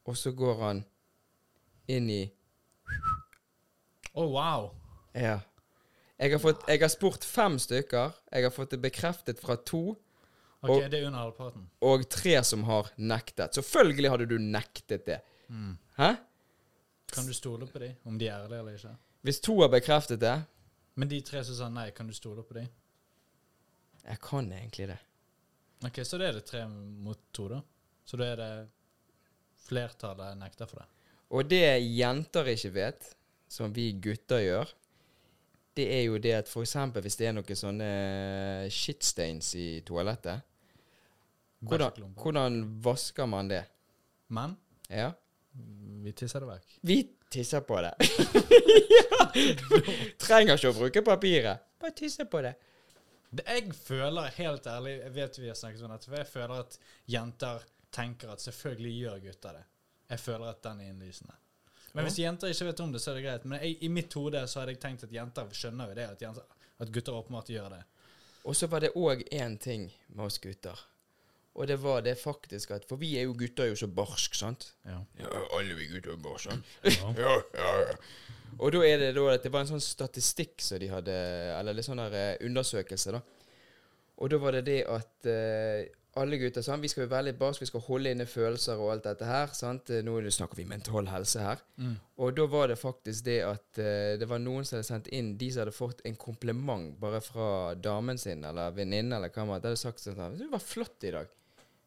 [0.05, 0.85] og så går han
[1.89, 2.23] inn i
[4.15, 4.67] Å, wow.
[5.17, 5.39] Ja.
[6.21, 8.13] Jeg har, fått, jeg har spurt fem stykker.
[8.33, 9.97] Jeg har fått det bekreftet fra to,
[10.63, 11.65] Ok, Og- det er under halvparten.
[11.83, 13.51] og tre som har nektet.
[13.57, 15.17] Selvfølgelig hadde du nektet det.
[15.49, 15.77] Mm.
[15.99, 16.15] Hæ?
[17.13, 18.97] Kan du stole på dem, om de er ærlige eller ikke?
[19.25, 20.45] Hvis to har bekreftet det
[20.95, 22.69] Men de tre som sa nei, kan du stole på dem?
[24.03, 24.99] Jeg kan egentlig det.
[25.87, 27.59] Ok, så det er det tre mot to, da?
[28.07, 28.53] Så da er det
[29.67, 30.89] flertallet nekter for det?
[31.33, 33.09] Og det jenter ikke vet,
[33.49, 34.73] som vi gutter gjør,
[35.77, 37.89] det er jo det at eksempel hvis det er noen sånne
[38.73, 40.45] shitstains i toalettet,
[41.63, 43.65] hvordan, hvordan vasker man det?
[44.29, 44.57] Men
[44.91, 45.13] Ja?
[46.03, 46.79] vi tisser det vekk.
[46.83, 46.97] Vi
[47.31, 47.93] tisser på det.
[48.97, 49.27] ja.
[50.21, 51.63] Trenger ikke å bruke papiret.
[51.81, 52.55] Bare tisse på det.
[53.33, 56.79] Jeg føler, helt ærlig Jeg vet vi har snakket om dette, for jeg føler at
[57.09, 59.65] jenter tenker at selvfølgelig gjør gutter det.
[60.13, 61.35] Jeg føler at den er innlysende.
[61.93, 63.45] Men hvis jenter ikke vet om det, så er det greit.
[63.45, 66.25] Men jeg, i mitt hode så hadde jeg tenkt at jenter skjønner jo det, at,
[66.25, 67.83] jenter, at gutter åpenbart gjør det.
[68.49, 70.79] Og så var det òg én ting med oss gutter.
[71.53, 74.71] Og det var det faktisk at For vi er jo gutter jo så barsk, sant?
[74.89, 75.03] Ja.
[75.21, 76.73] Ja, alle vi gutter er barsk, sant?
[77.21, 77.97] ja, ja, ja.
[78.63, 81.15] Og da er det da at det var en sånn statistikk som de hadde
[81.57, 83.23] Eller litt sånn der eh, undersøkelse, da.
[84.23, 85.83] Og da var det det at uh,
[86.21, 86.83] alle gutter sant?
[86.85, 89.51] Vi skal være veldig barske, vi skal holde inne følelser og alt dette her.
[89.57, 89.91] sant?
[89.91, 91.63] Eh, Nå snakker vi mental helse her.
[91.81, 91.97] Mm.
[92.23, 95.35] Og da var det faktisk det at uh, det var noen som hadde sendt inn
[95.41, 99.59] de som hadde fått en kompliment bare fra damen sin eller venninne eller hva man
[99.59, 101.33] hadde sagt sånn Du var flott i dag.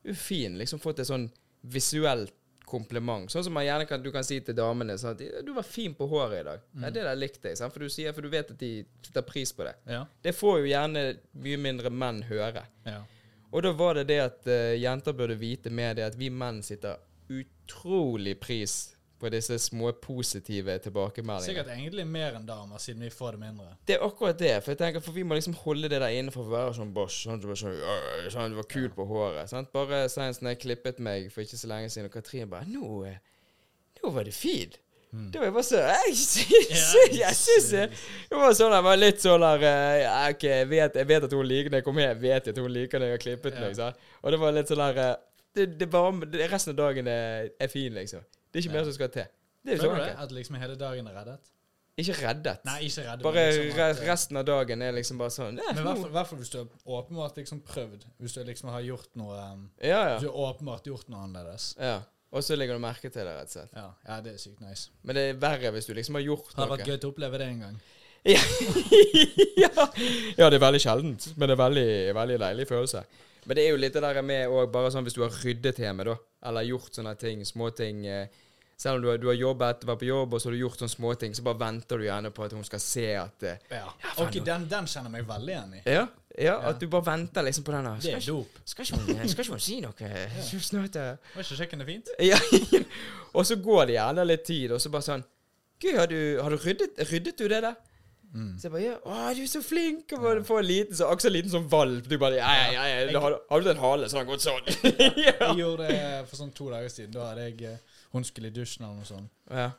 [0.04, 0.58] Du er fin.
[0.60, 1.30] Liksom fått et sånn
[1.72, 3.32] visuelt kompliment.
[3.32, 6.42] Sånn som kan, du kan si til damene sånn at 'Du var fin på håret
[6.42, 6.62] i dag'.
[6.82, 7.58] Ja, det der likte jeg.
[7.58, 7.74] Sant?
[7.74, 9.76] For du sier, for du vet at de setter pris på det.
[9.86, 10.06] Ja.
[10.22, 12.66] Det får jo gjerne mye mindre menn høre.
[12.86, 13.04] ja.
[13.52, 16.62] Og da var det det at uh, jenter burde vite med det at vi menn
[16.64, 16.98] sitter
[17.30, 18.95] utrolig pris
[19.26, 21.48] på disse små positive tilbakemeldingene.
[21.50, 23.74] Sikkert egentlig mer enn damer, siden vi får det mindre.
[23.90, 24.54] Det er akkurat det.
[24.64, 26.94] For jeg tenker, for vi må liksom holde det der inne for å være sånn
[26.96, 27.20] boss.
[27.26, 29.52] Sånn, du, sånn, «Øh, sånn, du var kul på håret.
[29.52, 29.74] Sant?
[29.76, 33.04] Bare senest når jeg klippet meg for ikke så lenge siden, og Katrin bare Nå,
[33.10, 33.22] eh,
[34.02, 34.74] nå var det fin.
[35.16, 37.84] Da var jeg bare så Jeg syns jeg jeg det
[38.32, 41.36] Det var sånn jeg var litt sånn der uh, OK, jeg vet, jeg vet at
[41.38, 43.56] hun liker når jeg kommer hjem, vet jeg at hun liker når jeg har klippet
[43.56, 43.62] Ja.
[43.64, 43.78] meg.
[43.78, 43.88] Så.
[44.24, 45.14] Og det var litt sånn der eh,
[45.56, 48.26] det, det bare, det, Resten av dagen er, er fin, liksom.
[48.56, 49.28] Det er ikke mer som skal til.
[49.66, 50.24] Det er jo så enkelt.
[50.24, 51.52] At liksom hele dagen er reddet?
[52.00, 52.64] Ikke reddet.
[52.68, 53.24] Nei, ikke reddet.
[53.24, 56.28] Bare liksom at, eh, resten av dagen er liksom bare sånn eh, Men i hvert
[56.28, 58.04] fall- hvis du har åpenbart liksom prøvd.
[58.20, 61.76] Hvis du liksom har gjort noe um, Ja, Hvis du har åpenbart gjort noe annerledes.
[61.80, 62.02] ja.
[62.36, 63.76] Og så legger du merke til det, rett og slett.
[63.78, 64.90] Ja, ja det er sykt nice.
[65.04, 66.78] Men det er verre hvis du liksom har gjort Det har noe.
[66.78, 67.78] vært gøy å oppleve det en gang.
[68.26, 68.42] Ja.
[69.64, 69.70] ja.
[70.36, 73.06] ja, det er veldig sjeldent, men det er veldig, veldig deilig følelse.
[73.46, 75.80] Men det er jo litt det der med òg, bare sånn hvis du har ryddet
[75.80, 76.16] hjemme, da,
[76.50, 78.28] eller gjort sånne ting, småting eh,
[78.78, 80.82] Selv om du har, du har jobbet, vært på jobb, og så har du gjort
[80.82, 83.86] sånne småting, så bare venter du gjerne på at hun skal se at uh, Ja.
[84.02, 85.84] faen, Ok, den, den kjenner meg veldig igjen i.
[85.94, 88.02] ja, ja, at du bare venter liksom på den der.
[88.04, 88.60] Det er dop.
[88.68, 89.96] skal, ikke hun, skal ikke hun si noe?
[90.12, 90.60] ja.
[90.68, 92.12] Snart, eh, Var ikke kjøkkenet fint?
[92.20, 92.40] Ja,
[93.32, 95.24] og så går det gjerne litt tid, og så bare sånn
[95.80, 97.76] Gud, har du, har du ryddet, ryddet du det der?
[98.36, 98.58] Mm.
[98.60, 100.12] Så jeg bare ja, å, du er så flink!
[100.16, 102.08] Og bare får en liten så, akkurat en liten sånn valp.
[102.12, 103.22] Du bare ja, ja, ja, ja.
[103.24, 104.72] Har, har du en hale, så har den gått sånn.
[105.24, 105.36] ja.
[105.40, 107.14] Jeg gjorde det for sånn to dager siden.
[107.16, 109.32] Da hadde jeg eh, Hun skulle i dusjen eller noe sånt.
[109.52, 109.72] ja.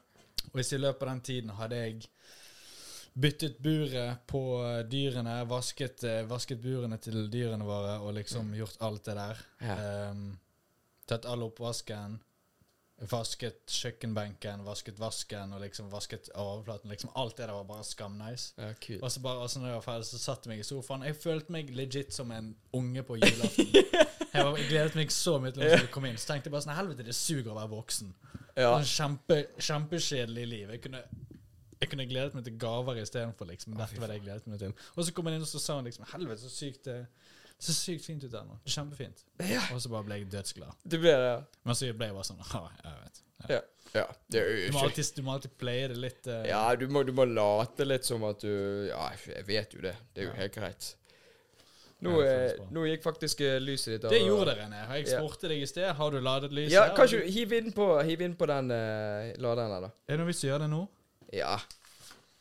[0.47, 2.05] Og hvis i løpet av den tiden hadde jeg
[3.17, 8.77] byttet buret på eh, dyrene, vasket, eh, vasket burene til dyrene våre og liksom gjort
[8.85, 9.41] alt det der.
[9.65, 9.77] Ja.
[10.13, 10.27] um,
[11.09, 12.19] tatt all oppvasken.
[13.11, 16.89] Vasket kjøkkenbenken, vasket vasken og liksom vasket overflaten.
[16.93, 18.55] Liksom Alt det der var bare skamnice.
[18.57, 19.03] ja, kult.
[19.03, 21.05] Og så bare, og så når jeg var ferdig, så satte jeg meg i sofaen.
[21.05, 23.75] Jeg følte meg legit som en unge på julaften.
[24.37, 26.19] Jeg, var, jeg gledet meg så mye til å komme inn.
[26.21, 28.13] Så tenkte jeg bare sånn Helvete, det suger å være voksen.
[28.57, 28.75] Ja.
[28.75, 30.75] Sånn kjempe, kjempekjedelig liv.
[30.77, 31.03] Jeg kunne,
[31.81, 33.51] jeg kunne gledet meg til gaver istedenfor.
[33.53, 33.77] Liksom.
[33.81, 34.77] Dette var det jeg gledet meg til.
[34.95, 37.01] Og så kom han inn og så sa han liksom Helvete, så sykt det
[37.59, 38.59] så sykt fint ut der nå.
[38.69, 39.23] Kjempefint.
[39.41, 39.63] Ja.
[39.73, 40.77] Og så bare ble jeg dødsglad.
[40.85, 41.39] Det ble det, ja.
[41.65, 43.23] Men så ble jeg bare sånn Ja, jeg vet.
[43.49, 43.61] Ja.
[43.95, 44.05] Ja.
[44.29, 44.39] Du,
[44.75, 47.87] må alltid, du må alltid playe det litt uh, Ja, du må, du må late
[47.87, 48.51] litt som at du
[48.91, 49.95] Ja, jeg vet jo det.
[50.13, 50.91] Det er jo helt greit.
[52.05, 54.11] Nå, eh, nå gikk faktisk eh, lyset ditt av.
[54.13, 54.81] Det gjorde det, René.
[54.99, 55.89] Jeg spurte deg i sted.
[55.97, 56.75] Har du ladet lyset?
[56.75, 59.91] Ja, kanskje du- du hiv inn på, hiv inn på den uh, laderen der, da.
[60.05, 60.83] Er det noe vits i å gjøre det nå?
[61.33, 61.55] Ja.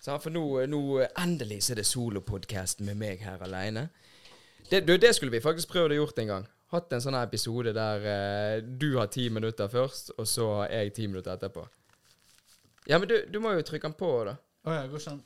[0.02, 3.88] Så, for nå, nå eh, endelig så er det solopodkast med meg her aleine.
[4.70, 6.48] Det, det skulle vi faktisk prøvd å gjort en gang.
[6.76, 10.94] Hatt en sånn episode der uh, du har ti minutter først, og så har jeg
[11.00, 11.64] ti minutter etterpå.
[12.92, 14.36] Ja, men du, du må jo trykke den på, da.
[14.68, 15.24] Å ja, går ikke an.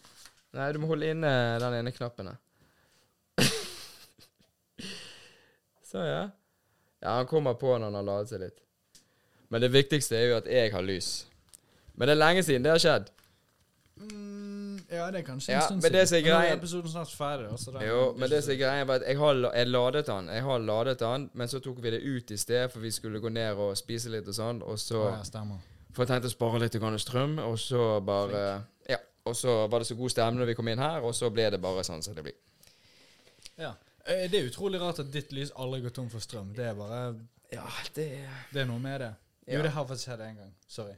[0.54, 2.38] Nei, du må holde inne den ene knappen her.
[5.90, 6.24] Så, ja.
[7.02, 8.60] Ja, han kommer på når han har ladet seg litt.
[9.50, 11.08] Men det viktigste er jo at jeg har lys.
[11.96, 13.08] Men det er lenge siden det har skjedd.
[14.00, 16.92] Mm, ja, det er kanskje Ja, en stund men det som er Men greien- episoden
[16.92, 17.48] snart ferdig.
[17.52, 20.28] Også, Jo, men det som er greia, var at jeg har, jeg ladet den.
[20.28, 23.20] Jeg har ladet den, men så tok vi det ut i sted, for vi skulle
[23.20, 24.62] gå ned og spise litt og sånn.
[24.64, 25.58] Og så ja, stemmer.
[25.92, 28.98] For jeg tenkte å spare litt strøm, og så bare Ja.
[29.26, 31.50] Og så var det så god stemning når vi kom inn her, og så ble
[31.50, 32.34] det bare sånn som det blir.
[33.58, 33.74] Ja.
[34.10, 36.54] Eh, Det er utrolig rart at ditt lys aldri går tom for strøm.
[36.58, 37.16] Det er bare
[37.54, 38.08] Ja, det
[38.54, 39.14] Det er noe med det.
[39.48, 39.62] Jo, Ja.
[39.64, 40.54] det har faktisk skjedd én gang.
[40.68, 40.94] Sorry.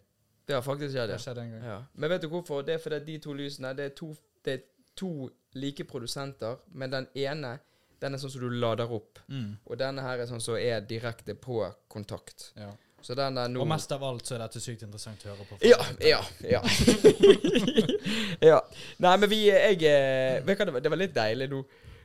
[0.48, 1.26] Det har faktisk skjedd, Det har ja.
[1.26, 1.64] skjedd en gang.
[1.64, 1.82] ja.
[1.96, 2.62] Men vet du hvorfor?
[2.66, 4.60] Det er fordi de to lysene Det er to, det er
[4.96, 7.60] to like produsenter, men den ene
[8.02, 9.20] den er sånn som du lader opp.
[9.30, 9.58] Mm.
[9.68, 12.52] Og denne her er sånn som er direkte på kontakt.
[12.58, 12.72] Ja.
[13.02, 15.46] Så den der nå Og mest av alt så er dette sykt interessant å høre
[15.46, 15.58] på.
[15.62, 16.62] Ja, ja, ja.
[18.52, 18.60] ja.
[19.00, 21.64] Nei, men vi Jeg eh, Vet du hva, det var, det var litt deilig nå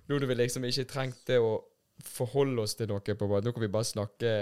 [0.08, 1.56] Nå når vi liksom ikke trengte å
[2.04, 3.44] forholde oss til noe på bare.
[3.44, 4.32] Nå kan vi bare snakke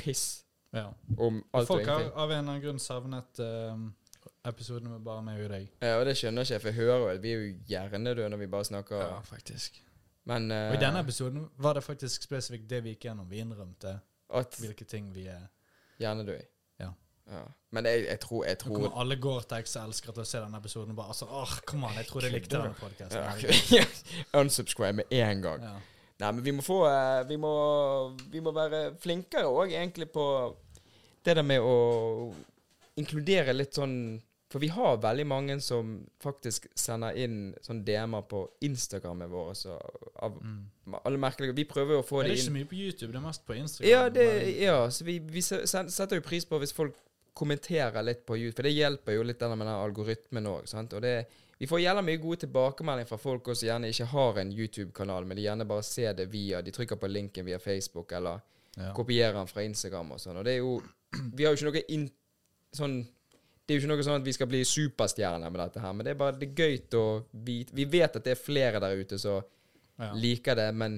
[0.00, 0.88] piss Ja.
[1.18, 2.04] om alt og ingenting.
[2.04, 3.76] Folk har av en eller annen grunn savnet uh,
[4.48, 5.68] episoden med bare meg og deg.
[5.82, 8.42] Ja, og det skjønner ikke jeg, for jeg hører jo vi er jo hjernedøde når
[8.44, 9.02] vi bare snakker.
[9.02, 9.80] Ja, faktisk.
[10.30, 13.28] Men uh, Og i denne episoden var det faktisk spesifikt det vi gikk gjennom.
[13.30, 13.98] Vi innrømte
[14.30, 15.48] hvilke ting vi er.
[15.98, 16.48] hjernedøde Ja.
[17.30, 17.42] Ja.
[17.70, 20.96] Men jeg, jeg tror Jeg tror kommer alle Gore-Tex-elskere til å se denne episoden og
[20.98, 23.76] bare altså, åh, kom on, jeg trodde jeg likte denne podkasten.
[23.78, 23.84] ja,
[24.40, 25.62] Unsubscribe med en gang.
[25.62, 25.76] Ja.
[26.20, 27.52] Nei, men vi må få eh, Vi må,
[28.32, 30.24] vi må være flinkere òg, egentlig, på
[31.24, 31.76] det der med å
[33.00, 33.94] inkludere litt sånn
[34.50, 39.60] For vi har veldig mange som faktisk sender inn sånn DM-er på Instagrammet vårt.
[39.62, 39.76] Så
[40.18, 40.64] av Mm.
[41.04, 42.74] alle merkelige Vi prøver jo å få det inn det er ikke så mye på
[42.80, 43.90] YouTube, det er mest på Instagram.
[43.90, 44.26] Ja, det,
[44.58, 46.96] ja, så vi, vi setter jo pris på hvis folk
[47.40, 50.68] kommenterer litt på YouTube, for det hjelper jo litt med den algoritmen òg.
[50.82, 51.14] Og det,
[51.60, 55.36] vi får gjerne mye gode tilbakemeldinger fra folk som gjerne ikke har en YouTube-kanal, men
[55.40, 58.40] de gjerne bare ser det via De trykker på linken via Facebook eller
[58.76, 58.92] ja.
[58.96, 60.38] kopierer den fra Instagram og sånn.
[60.40, 60.76] Og det er jo
[61.36, 62.04] Vi har jo ikke noe in,
[62.76, 65.92] sånn Det er jo ikke noe sånn at vi skal bli superstjerner med dette her,
[65.96, 67.06] men det er bare det er gøy å
[67.48, 69.42] vite Vi vet at det er flere der ute som
[70.00, 70.14] Ja.
[70.16, 70.94] liker det, men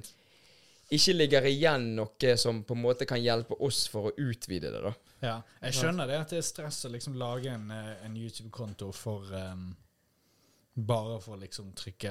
[0.93, 4.83] ikke ligger igjen noe som på en måte kan hjelpe oss for å utvide det,
[4.85, 4.93] da.
[5.23, 8.91] Ja, jeg skjønner det at det er stress å liksom lage en, eh, en YouTube-konto
[8.97, 9.71] for um,
[10.73, 12.11] Bare for å liksom trykke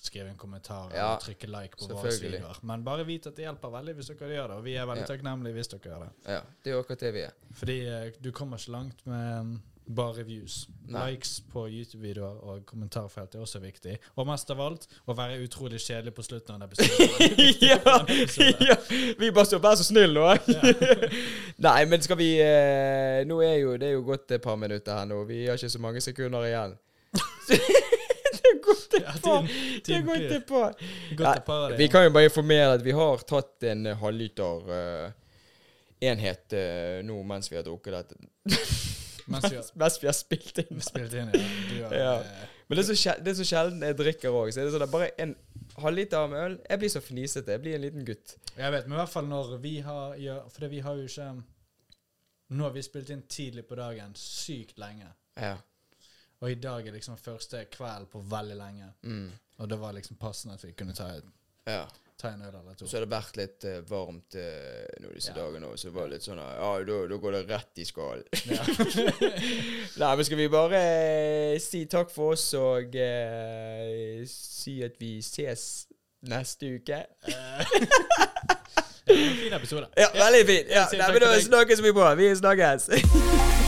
[0.00, 2.62] skrive en kommentar Ja, og trykke like på våre selvfølgelig.
[2.64, 5.04] Men bare vit at det hjelper veldig hvis dere gjør det, og vi er veldig
[5.04, 5.10] Ja.
[5.10, 6.08] takknemlige hvis dere gjør det.
[6.32, 7.34] Ja, det er akkurat det vi er.
[7.60, 9.52] Fordi uh, du kommer ikke langt med um,
[9.94, 10.68] bare reviews.
[10.90, 11.10] Nei.
[11.12, 13.96] Likes på YouTube-videoer og kommentarfelt er også viktig.
[14.16, 17.28] Og mest av alt å være utrolig kjedelig på slutten av en episode.
[17.70, 17.78] ja,
[18.68, 18.76] ja!
[19.18, 20.26] Vi bare står 'vær så snill' nå.
[21.66, 24.98] Nei, men skal vi eh, Nå er jo det er jo gått et par minutter
[24.98, 25.22] her nå.
[25.28, 26.76] Vi har ikke så mange sekunder igjen.
[27.50, 28.62] det er et
[29.00, 29.14] Ja,
[30.46, 30.74] par.
[31.16, 33.86] Det et par av det, Vi kan jo bare informere at vi har tatt en
[34.02, 35.10] halvliter uh,
[36.00, 38.98] enhet uh, nå mens vi har drukket dette.
[39.30, 40.80] Mens vi har Mens vi har spilt inn.
[40.84, 41.30] spilt inn.
[41.34, 41.46] Ja.
[41.70, 42.14] Du har, Ja.
[42.20, 44.52] eh, Men det er, så sjel- det er så sjelden jeg drikker òg.
[44.54, 45.34] Så er det sånn at bare en
[45.82, 47.50] halvliter med øl Jeg blir så fnisete.
[47.56, 48.36] Jeg blir en liten gutt.
[48.56, 51.42] Jeg vet, men i hvert fall når vi har ja, For vi har jo ikke
[52.50, 55.06] Nå har vi spilt inn tidlig på dagen, sykt lenge.
[55.38, 55.56] Ja.
[56.42, 58.88] Og i dag er liksom første kveld på veldig lenge.
[59.06, 59.28] Mm.
[59.60, 61.12] Og det var liksom passende at vi kunne ta,
[61.68, 61.84] ja.
[62.20, 62.86] Ta en øl eller to.
[62.88, 65.38] Så har det vært litt uh, varmt uh, nå disse Ja.
[65.40, 68.26] dagene òg, så det var litt sånn Ja, da, går det rett i skallen.
[68.50, 68.64] Ja.
[70.02, 70.82] Nei, men skal vi bare
[71.54, 75.64] uh, si takk for oss og eh, si at vi ses
[76.28, 77.00] neste uke?
[77.26, 77.64] Eh,
[79.06, 79.88] det var en fin episode.
[79.96, 80.70] Ja, veldig fin.
[80.70, 82.12] Ja, nei, men da snakkes vi på.
[82.20, 83.58] Vi snakkes.